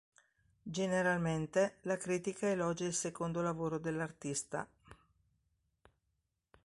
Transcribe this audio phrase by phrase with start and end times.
[0.63, 4.67] Generalmente, la critica elogia il secondo lavoro dell'artista.